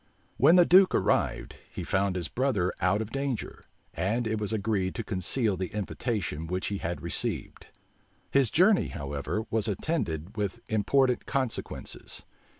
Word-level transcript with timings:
When 0.37 0.55
the 0.55 0.65
duke 0.65 0.95
arrived, 0.95 1.59
he 1.69 1.83
found 1.83 2.15
his 2.15 2.27
brother 2.27 2.73
out 2.81 3.03
of 3.03 3.11
danger; 3.11 3.61
and 3.93 4.25
it 4.25 4.39
was 4.41 4.51
agreed 4.51 4.95
to 4.95 5.03
conceal 5.03 5.55
the 5.55 5.67
invitation 5.75 6.47
which 6.47 6.69
he 6.69 6.79
had 6.79 7.01
received. 7.03 7.67
His 8.31 8.49
journey, 8.49 8.87
however, 8.87 9.45
was 9.51 9.67
attended 9.67 10.35
with 10.35 10.59
important 10.67 11.27
consequences. 11.27 12.23